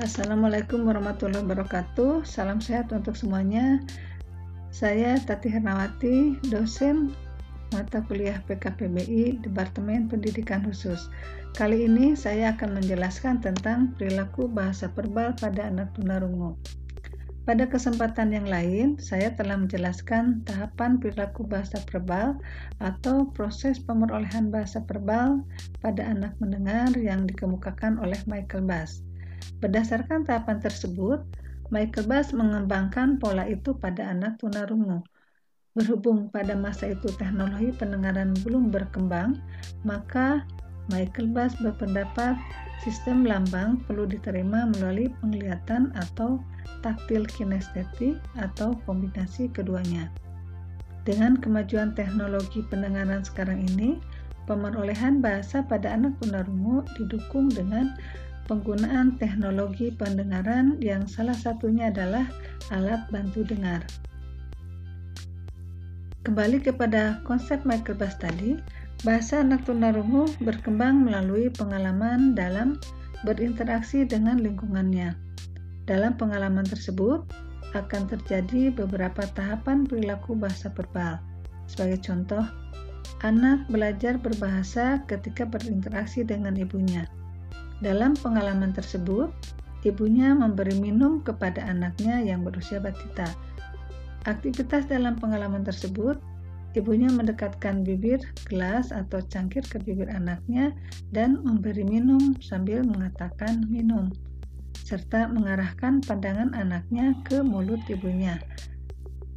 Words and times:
Assalamualaikum 0.00 0.88
warahmatullahi 0.88 1.44
wabarakatuh. 1.44 2.24
Salam 2.24 2.56
sehat 2.56 2.88
untuk 2.88 3.12
semuanya. 3.12 3.84
Saya 4.72 5.20
Tati 5.20 5.52
Hernawati, 5.52 6.40
dosen 6.48 7.12
mata 7.68 8.00
kuliah 8.08 8.40
PKPBI 8.48 9.44
Departemen 9.44 10.08
Pendidikan 10.08 10.64
Khusus. 10.64 11.12
Kali 11.52 11.84
ini 11.84 12.16
saya 12.16 12.56
akan 12.56 12.80
menjelaskan 12.80 13.44
tentang 13.44 13.92
perilaku 14.00 14.48
bahasa 14.48 14.88
verbal 14.88 15.36
pada 15.36 15.68
anak 15.68 15.92
tunarungu. 15.92 16.56
Pada 17.44 17.68
kesempatan 17.68 18.32
yang 18.32 18.48
lain, 18.48 18.96
saya 18.96 19.36
telah 19.36 19.60
menjelaskan 19.60 20.48
tahapan 20.48 20.96
perilaku 20.96 21.44
bahasa 21.44 21.76
verbal 21.92 22.40
atau 22.80 23.28
proses 23.36 23.76
pemerolehan 23.76 24.48
bahasa 24.48 24.80
verbal 24.80 25.44
pada 25.84 26.08
anak 26.08 26.32
mendengar 26.40 26.88
yang 26.96 27.28
dikemukakan 27.28 28.00
oleh 28.00 28.16
Michael 28.24 28.64
Bass. 28.64 29.04
Berdasarkan 29.60 30.24
tahapan 30.24 30.58
tersebut, 30.60 31.20
Michael 31.70 32.06
Bass 32.10 32.34
mengembangkan 32.34 33.22
pola 33.22 33.46
itu 33.46 33.76
pada 33.78 34.10
anak 34.10 34.42
tunarungu. 34.42 35.06
Berhubung 35.78 36.34
pada 36.34 36.58
masa 36.58 36.90
itu 36.90 37.06
teknologi 37.14 37.70
pendengaran 37.78 38.34
belum 38.42 38.74
berkembang, 38.74 39.38
maka 39.86 40.42
Michael 40.90 41.30
Bass 41.30 41.54
berpendapat 41.62 42.34
sistem 42.82 43.22
lambang 43.22 43.78
perlu 43.86 44.08
diterima 44.08 44.66
melalui 44.74 45.12
penglihatan 45.22 45.94
atau 45.94 46.42
taktil 46.82 47.22
kinestetik 47.28 48.18
atau 48.34 48.74
kombinasi 48.88 49.46
keduanya. 49.54 50.10
Dengan 51.06 51.38
kemajuan 51.38 51.94
teknologi 51.94 52.66
pendengaran 52.66 53.22
sekarang 53.22 53.62
ini, 53.72 54.02
pemerolehan 54.50 55.22
bahasa 55.22 55.62
pada 55.62 55.94
anak 55.94 56.18
tunarungu 56.18 56.82
didukung 56.98 57.46
dengan 57.52 57.94
penggunaan 58.50 59.14
teknologi 59.22 59.94
pendengaran 59.94 60.74
yang 60.82 61.06
salah 61.06 61.38
satunya 61.38 61.94
adalah 61.94 62.26
alat 62.74 63.06
bantu 63.14 63.46
dengar. 63.46 63.86
Kembali 66.26 66.58
kepada 66.58 67.22
konsep 67.22 67.62
Michael 67.62 67.94
Bass 68.02 68.18
tadi, 68.18 68.58
bahasa 69.06 69.38
anak 69.46 69.70
tunarungu 69.70 70.26
berkembang 70.42 71.06
melalui 71.06 71.46
pengalaman 71.54 72.34
dalam 72.34 72.74
berinteraksi 73.22 74.02
dengan 74.02 74.42
lingkungannya. 74.42 75.14
Dalam 75.86 76.18
pengalaman 76.18 76.66
tersebut, 76.66 77.22
akan 77.70 78.02
terjadi 78.10 78.74
beberapa 78.74 79.30
tahapan 79.30 79.86
perilaku 79.86 80.34
bahasa 80.34 80.74
verbal. 80.74 81.22
Sebagai 81.70 82.02
contoh, 82.02 82.42
anak 83.22 83.70
belajar 83.70 84.18
berbahasa 84.18 85.06
ketika 85.06 85.46
berinteraksi 85.46 86.26
dengan 86.26 86.58
ibunya. 86.58 87.06
Dalam 87.80 88.12
pengalaman 88.12 88.76
tersebut, 88.76 89.32
ibunya 89.88 90.36
memberi 90.36 90.76
minum 90.76 91.24
kepada 91.24 91.64
anaknya 91.64 92.20
yang 92.20 92.44
berusia 92.44 92.76
batita. 92.76 93.24
Aktivitas 94.28 94.84
dalam 94.84 95.16
pengalaman 95.16 95.64
tersebut, 95.64 96.20
ibunya 96.76 97.08
mendekatkan 97.08 97.80
bibir 97.80 98.20
gelas 98.52 98.92
atau 98.92 99.24
cangkir 99.24 99.64
ke 99.64 99.80
bibir 99.80 100.12
anaknya 100.12 100.76
dan 101.08 101.40
memberi 101.40 101.80
minum 101.88 102.36
sambil 102.44 102.84
mengatakan 102.84 103.64
minum, 103.72 104.12
serta 104.84 105.32
mengarahkan 105.32 106.04
pandangan 106.04 106.52
anaknya 106.52 107.16
ke 107.24 107.40
mulut 107.40 107.80
ibunya. 107.88 108.36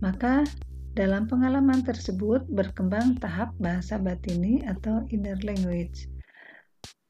Maka, 0.00 0.48
dalam 0.96 1.28
pengalaman 1.28 1.84
tersebut 1.84 2.48
berkembang 2.48 3.20
tahap 3.20 3.52
bahasa 3.60 4.00
batini 4.00 4.64
atau 4.64 5.04
inner 5.12 5.36
language 5.44 6.08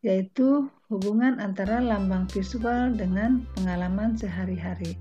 yaitu 0.01 0.69
hubungan 0.89 1.37
antara 1.39 1.79
lambang 1.79 2.25
visual 2.33 2.93
dengan 2.97 3.45
pengalaman 3.57 4.17
sehari-hari. 4.17 4.97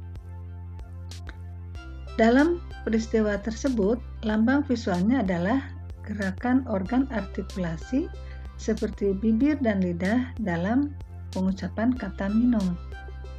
Dalam 2.20 2.60
peristiwa 2.84 3.40
tersebut, 3.40 3.96
lambang 4.28 4.68
visualnya 4.68 5.24
adalah 5.24 5.72
gerakan 6.04 6.68
organ 6.68 7.08
artikulasi 7.16 8.12
seperti 8.60 9.16
bibir 9.16 9.56
dan 9.64 9.80
lidah 9.80 10.36
dalam 10.44 10.92
pengucapan 11.32 11.96
kata 11.96 12.28
minum. 12.28 12.76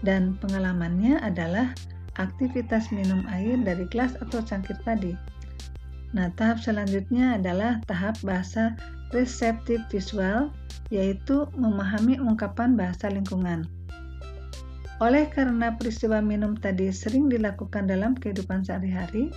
Dan 0.01 0.41
pengalamannya 0.41 1.21
adalah 1.21 1.77
aktivitas 2.17 2.89
minum 2.89 3.29
air 3.29 3.61
dari 3.61 3.85
gelas 3.93 4.17
atau 4.25 4.41
cangkir 4.41 4.81
tadi. 4.81 5.13
Nah, 6.17 6.33
tahap 6.41 6.65
selanjutnya 6.65 7.37
adalah 7.37 7.85
tahap 7.85 8.17
bahasa 8.25 8.75
reseptif 9.11 9.83
visual 9.91 10.51
yaitu 10.91 11.47
memahami 11.55 12.19
ungkapan 12.19 12.75
bahasa 12.75 13.07
lingkungan. 13.11 13.67
Oleh 15.01 15.33
karena 15.33 15.73
peristiwa 15.81 16.21
minum 16.21 16.59
tadi 16.61 16.93
sering 16.93 17.33
dilakukan 17.33 17.89
dalam 17.89 18.13
kehidupan 18.19 18.67
sehari-hari, 18.67 19.33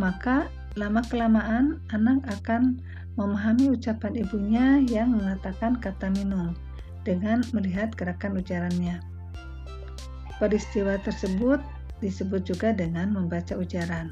maka 0.00 0.48
lama-kelamaan 0.78 1.84
anak 1.92 2.24
akan 2.40 2.80
memahami 3.20 3.76
ucapan 3.76 4.16
ibunya 4.16 4.80
yang 4.88 5.12
mengatakan 5.12 5.76
kata 5.76 6.08
minum 6.16 6.56
dengan 7.04 7.44
melihat 7.52 7.92
gerakan 7.92 8.40
ujarannya. 8.40 9.04
Peristiwa 10.40 10.96
tersebut 11.04 11.60
disebut 12.00 12.48
juga 12.48 12.72
dengan 12.72 13.12
membaca 13.12 13.52
ujaran. 13.54 14.10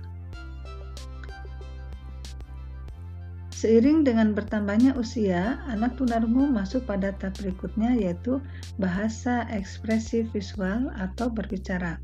Seiring 3.61 4.09
dengan 4.09 4.33
bertambahnya 4.33 4.97
usia, 4.97 5.61
anak 5.69 6.01
tunarungu 6.01 6.49
masuk 6.49 6.89
pada 6.89 7.13
tahap 7.13 7.45
berikutnya 7.45 7.93
yaitu 7.93 8.41
bahasa 8.81 9.45
ekspresif 9.53 10.33
visual 10.33 10.89
atau 10.97 11.29
berbicara. 11.29 12.01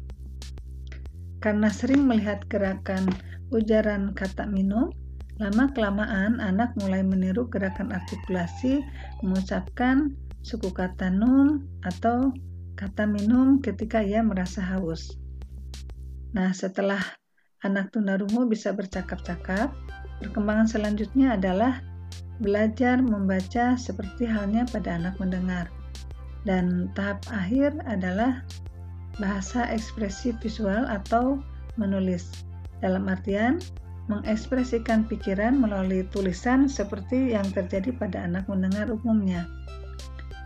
Karena 1.40 1.72
sering 1.72 2.04
melihat 2.04 2.44
gerakan 2.52 3.08
ujaran 3.56 4.12
kata 4.12 4.44
minum, 4.44 4.92
lama-kelamaan 5.40 6.44
anak 6.44 6.76
mulai 6.76 7.00
meniru 7.00 7.48
gerakan 7.48 7.88
artikulasi 7.88 8.84
mengucapkan 9.24 10.12
suku 10.44 10.68
kata 10.76 11.08
num 11.08 11.64
atau 11.88 12.36
kata 12.76 13.08
minum 13.08 13.64
ketika 13.64 14.04
ia 14.04 14.20
merasa 14.20 14.60
haus. 14.60 15.16
Nah, 16.36 16.52
setelah 16.52 17.00
anak 17.64 17.96
tunarungu 17.96 18.44
bisa 18.44 18.76
bercakap-cakap, 18.76 19.72
Perkembangan 20.20 20.68
selanjutnya 20.68 21.36
adalah 21.36 21.84
belajar 22.40 23.00
membaca 23.00 23.76
seperti 23.76 24.28
halnya 24.28 24.68
pada 24.68 24.96
anak 24.96 25.16
mendengar. 25.20 25.68
Dan 26.46 26.92
tahap 26.94 27.20
akhir 27.32 27.74
adalah 27.90 28.44
bahasa 29.18 29.66
ekspresi 29.72 30.36
visual 30.38 30.86
atau 30.86 31.40
menulis. 31.80 32.44
Dalam 32.84 33.08
artian, 33.08 33.58
mengekspresikan 34.06 35.08
pikiran 35.08 35.58
melalui 35.58 36.06
tulisan 36.14 36.70
seperti 36.70 37.34
yang 37.34 37.46
terjadi 37.50 37.90
pada 37.96 38.22
anak 38.22 38.46
mendengar 38.46 38.86
umumnya. 38.92 39.48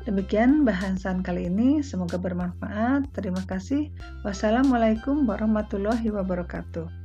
Demikian 0.08 0.64
bahasan 0.64 1.20
kali 1.20 1.52
ini, 1.52 1.84
semoga 1.84 2.16
bermanfaat. 2.16 3.12
Terima 3.12 3.44
kasih. 3.44 3.92
Wassalamualaikum 4.24 5.28
warahmatullahi 5.28 6.08
wabarakatuh. 6.08 6.99